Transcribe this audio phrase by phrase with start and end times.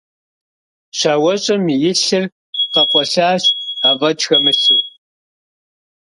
[0.97, 2.25] Щауэщӏэм и лъыр
[2.71, 3.43] къэкъуэлъащ
[3.87, 4.81] афӏэкӏ хэмылъу.